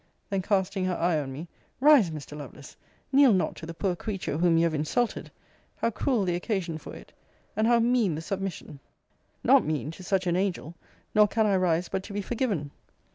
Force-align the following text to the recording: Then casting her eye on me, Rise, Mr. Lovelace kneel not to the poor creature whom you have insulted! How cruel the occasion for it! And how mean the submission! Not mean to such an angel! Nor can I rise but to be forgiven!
Then 0.31 0.41
casting 0.41 0.85
her 0.85 0.95
eye 0.97 1.19
on 1.19 1.31
me, 1.31 1.47
Rise, 1.79 2.09
Mr. 2.09 2.35
Lovelace 2.35 2.75
kneel 3.11 3.31
not 3.33 3.55
to 3.57 3.67
the 3.67 3.73
poor 3.75 3.95
creature 3.95 4.35
whom 4.39 4.57
you 4.57 4.63
have 4.63 4.73
insulted! 4.73 5.29
How 5.75 5.91
cruel 5.91 6.23
the 6.25 6.33
occasion 6.33 6.79
for 6.79 6.95
it! 6.95 7.13
And 7.55 7.67
how 7.67 7.79
mean 7.79 8.15
the 8.15 8.21
submission! 8.21 8.79
Not 9.43 9.63
mean 9.63 9.91
to 9.91 10.01
such 10.03 10.25
an 10.25 10.35
angel! 10.35 10.73
Nor 11.13 11.27
can 11.27 11.45
I 11.45 11.55
rise 11.55 11.87
but 11.87 12.01
to 12.05 12.13
be 12.13 12.21
forgiven! 12.23 12.71